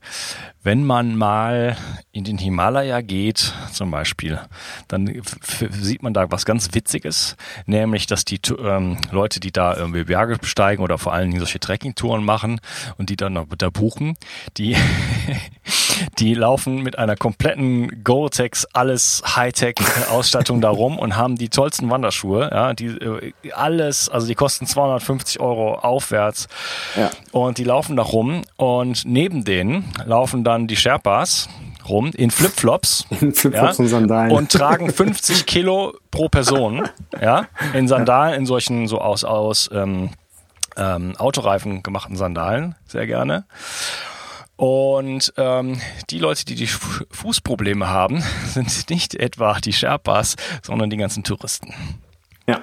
[0.62, 1.76] Wenn man mal
[2.12, 4.40] in den Himalaya geht, zum Beispiel,
[4.88, 5.22] dann
[5.70, 7.36] sieht man da was ganz Witziges,
[7.66, 11.60] nämlich, dass die ähm, Leute, die da irgendwie Berge besteigen oder vor allen Dingen solche
[11.60, 12.60] Trekkingtouren machen
[12.96, 14.16] und die dann noch da buchen,
[14.56, 14.76] die,
[16.18, 22.48] die laufen mit einer kompletten Gore-Tex, alles Hightech-Ausstattung da rum und haben die tollsten Wanderschuhe,
[22.50, 26.48] ja, die äh, alles, also die kosten 250 Euro aufwärts
[26.96, 27.10] ja.
[27.32, 31.48] und die laufen da rum und neben denen laufen dann die Sherpas
[31.88, 36.88] rum in Flipflops, in Flipflops ja, und Sandalen und tragen 50 Kilo pro Person,
[37.20, 40.10] ja, in Sandalen, in solchen so aus aus ähm,
[40.76, 43.44] ähm, Autoreifen gemachten Sandalen, sehr gerne.
[44.56, 45.80] Und ähm,
[46.10, 51.74] die Leute, die die Fußprobleme haben, sind nicht etwa die Sherpas, sondern die ganzen Touristen.
[52.46, 52.60] Ja.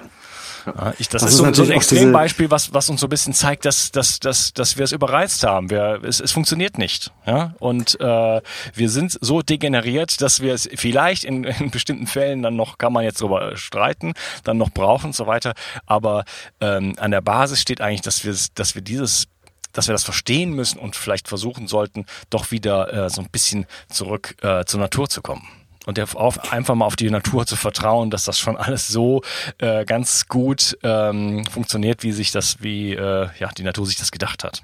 [0.66, 3.34] Ja, ich, das, das, ist so, so ein Extrembeispiel, was, was uns so ein bisschen
[3.34, 5.70] zeigt, dass, dass, dass, dass wir es überreizt haben.
[5.70, 7.12] Wir, es, es funktioniert nicht.
[7.26, 7.54] Ja?
[7.58, 8.40] Und äh,
[8.74, 12.92] wir sind so degeneriert, dass wir es vielleicht in, in bestimmten Fällen dann noch, kann
[12.92, 15.54] man jetzt darüber streiten, dann noch brauchen und so weiter.
[15.86, 16.24] Aber
[16.60, 19.26] ähm, an der Basis steht eigentlich, dass wir, dass wir dieses
[19.74, 23.66] dass wir das verstehen müssen und vielleicht versuchen sollten, doch wieder äh, so ein bisschen
[23.88, 25.48] zurück äh, zur Natur zu kommen
[25.86, 29.22] und auf, einfach mal auf die Natur zu vertrauen, dass das schon alles so
[29.58, 34.12] äh, ganz gut ähm, funktioniert, wie sich das, wie äh, ja, die Natur sich das
[34.12, 34.62] gedacht hat.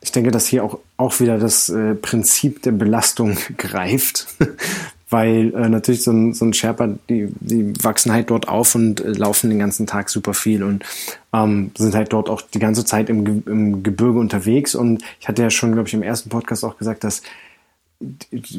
[0.00, 4.28] Ich denke, dass hier auch, auch wieder das äh, Prinzip der Belastung greift,
[5.10, 9.00] weil äh, natürlich so ein, so ein Sherpa, die, die wachsen halt dort auf und
[9.00, 10.84] äh, laufen den ganzen Tag super viel und
[11.32, 14.74] ähm, sind halt dort auch die ganze Zeit im, im Gebirge unterwegs.
[14.74, 17.22] Und ich hatte ja schon, glaube ich, im ersten Podcast auch gesagt, dass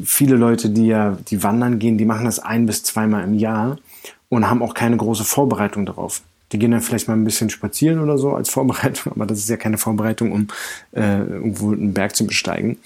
[0.03, 3.77] viele Leute, die ja, die wandern gehen, die machen das ein bis zweimal im Jahr
[4.29, 6.21] und haben auch keine große Vorbereitung darauf.
[6.53, 9.49] Die gehen dann vielleicht mal ein bisschen spazieren oder so als Vorbereitung, aber das ist
[9.49, 10.47] ja keine Vorbereitung, um
[10.93, 12.77] äh, irgendwo einen Berg zu besteigen.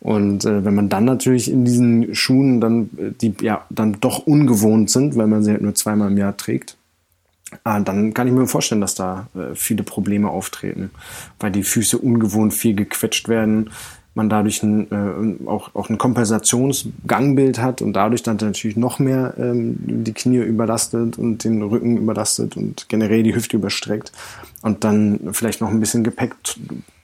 [0.00, 4.26] Und äh, wenn man dann natürlich in diesen Schuhen dann, äh, die ja dann doch
[4.26, 6.76] ungewohnt sind, weil man sie halt nur zweimal im Jahr trägt,
[7.64, 10.90] äh, dann kann ich mir vorstellen, dass da äh, viele Probleme auftreten,
[11.38, 13.70] weil die Füße ungewohnt viel gequetscht werden,
[14.14, 19.34] man dadurch ein, äh, auch, auch ein Kompensationsgangbild hat und dadurch dann natürlich noch mehr
[19.38, 24.12] ähm, die Knie überlastet und den Rücken überlastet und generell die Hüfte überstreckt
[24.62, 26.34] und dann vielleicht noch ein bisschen Gepäck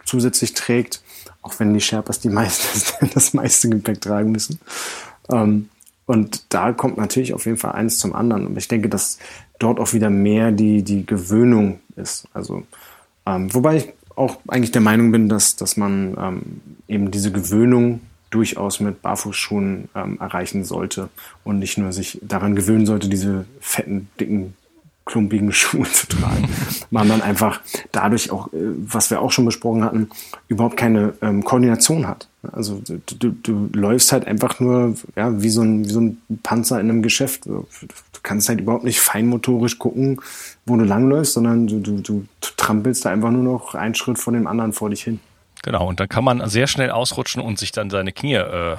[0.05, 1.03] zusätzlich trägt,
[1.43, 4.59] auch wenn die Sherpas die meiste, das meiste Gepäck tragen müssen.
[5.31, 5.69] Ähm,
[6.07, 8.47] und da kommt natürlich auf jeden Fall eins zum anderen.
[8.47, 9.19] Und ich denke, dass
[9.59, 12.29] dort auch wieder mehr die, die Gewöhnung ist.
[12.33, 12.63] Also,
[13.27, 16.43] ähm, wobei ich auch eigentlich der Meinung bin, dass, dass man ähm,
[16.89, 18.01] eben diese Gewöhnung
[18.31, 21.09] durchaus mit Barfußschuhen ähm, erreichen sollte
[21.45, 24.55] und nicht nur sich daran gewöhnen sollte, diese fetten, dicken
[25.07, 26.49] klumpigen Schuhe zu tragen.
[26.91, 27.61] Man dann einfach
[27.93, 30.11] dadurch auch, äh, was wir auch schon besprochen hatten,
[30.49, 32.29] überhaupt keine ähm, Koordination hat.
[32.53, 36.19] Also du, du, du läufst halt einfach nur ja, wie, so ein, wie so ein
[36.43, 37.49] Panzer in einem Geschäft.
[38.27, 40.21] Du kannst halt überhaupt nicht feinmotorisch gucken,
[40.67, 44.35] wo du langläufst, sondern du, du, du trampelst da einfach nur noch einen Schritt von
[44.35, 45.21] dem anderen vor dich hin.
[45.63, 48.77] Genau, und dann kann man sehr schnell ausrutschen und sich dann seine Knie äh,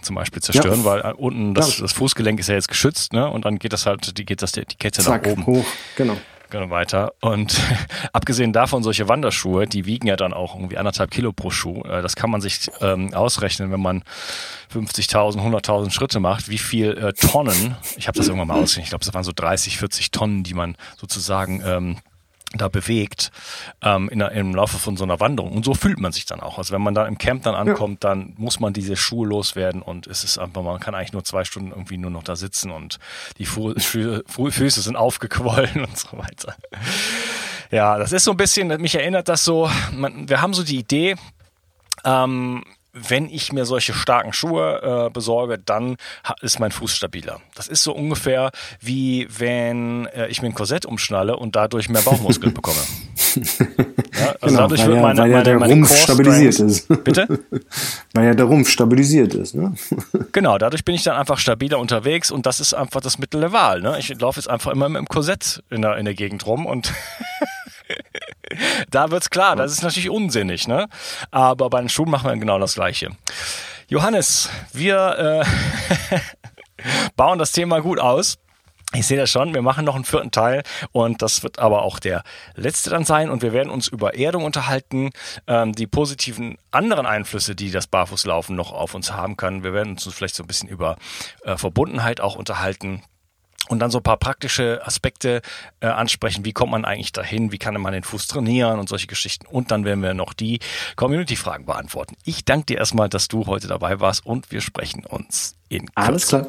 [0.00, 0.84] zum Beispiel zerstören, ja.
[0.84, 3.30] weil äh, unten das, das, Fußgelenk ist ja jetzt geschützt, ne?
[3.30, 5.46] Und dann geht das halt, die geht das die Kette Zack, nach oben.
[5.46, 6.16] Hoch, genau.
[6.52, 7.14] Genau, weiter.
[7.22, 7.58] Und
[8.12, 11.82] abgesehen davon, solche Wanderschuhe, die wiegen ja dann auch irgendwie anderthalb Kilo pro Schuh.
[11.84, 14.04] Äh, das kann man sich ähm, ausrechnen, wenn man
[14.70, 18.90] 50.000, 100.000 Schritte macht, wie viel äh, Tonnen, ich habe das irgendwann mal ausgerechnet, ich
[18.90, 21.96] glaube, das waren so 30, 40 Tonnen, die man sozusagen ähm,
[22.58, 23.30] da bewegt
[23.82, 25.52] ähm, in im Laufe von so einer Wanderung.
[25.52, 26.58] Und so fühlt man sich dann auch.
[26.58, 28.10] Also wenn man da im Camp dann ankommt, ja.
[28.10, 31.44] dann muss man diese Schuhe loswerden und es ist einfach, man kann eigentlich nur zwei
[31.44, 32.98] Stunden irgendwie nur noch da sitzen und
[33.38, 36.54] die Fu Füße, Füße sind aufgequollen und so weiter.
[37.70, 40.78] Ja, das ist so ein bisschen, mich erinnert das so, man, wir haben so die
[40.78, 41.16] Idee,
[42.04, 45.96] ähm, wenn ich mir solche starken Schuhe äh, besorge, dann
[46.42, 47.40] ist mein Fuß stabiler.
[47.54, 48.50] Das ist so ungefähr
[48.80, 52.80] wie wenn äh, ich mir ein Korsett umschnalle und dadurch mehr Bauchmuskeln bekomme.
[54.14, 56.86] Ja, also genau, dadurch weil wird meine, ja, weil ja der meine Rumpf stabilisiert ist.
[57.02, 57.26] Bitte?
[58.12, 59.54] weil ja der Rumpf stabilisiert ist.
[59.54, 59.74] Ne?
[60.32, 63.52] genau, dadurch bin ich dann einfach stabiler unterwegs und das ist einfach das Mittel der
[63.52, 63.80] Wahl.
[63.80, 63.96] Ne?
[63.98, 66.92] Ich laufe jetzt einfach immer mit dem Korsett in der, in der Gegend rum und
[68.90, 70.88] da wird's klar, das ist natürlich unsinnig, ne?
[71.30, 73.10] Aber bei den Schuhen machen wir genau das Gleiche.
[73.88, 76.18] Johannes, wir äh,
[77.16, 78.38] bauen das Thema gut aus.
[78.94, 81.98] Ich sehe das schon, wir machen noch einen vierten Teil und das wird aber auch
[81.98, 82.22] der
[82.56, 85.10] letzte dann sein und wir werden uns über Erdung unterhalten,
[85.46, 89.62] ähm, die positiven anderen Einflüsse, die das Barfußlaufen noch auf uns haben kann.
[89.62, 90.96] Wir werden uns vielleicht so ein bisschen über
[91.44, 93.02] äh, Verbundenheit auch unterhalten
[93.68, 95.42] und dann so ein paar praktische Aspekte
[95.80, 96.44] äh, ansprechen.
[96.44, 97.52] Wie kommt man eigentlich dahin?
[97.52, 99.46] Wie kann man den Fuß trainieren und solche Geschichten?
[99.46, 100.60] Und dann werden wir noch die
[100.96, 102.16] Community-Fragen beantworten.
[102.24, 105.92] Ich danke dir erstmal, dass du heute dabei warst und wir sprechen uns in Kürze.
[105.94, 106.46] Alles klar.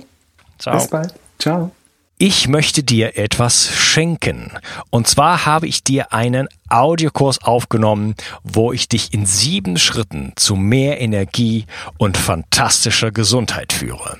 [0.59, 0.77] Ciao.
[0.77, 1.13] Bis bald.
[1.39, 1.71] Ciao.
[2.19, 4.51] Ich möchte dir etwas schenken.
[4.89, 10.55] Und zwar habe ich dir einen Audiokurs aufgenommen, wo ich dich in sieben Schritten zu
[10.55, 11.65] mehr Energie
[11.97, 14.19] und fantastischer Gesundheit führe.